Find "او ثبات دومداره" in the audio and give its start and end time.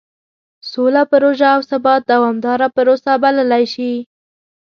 1.55-2.67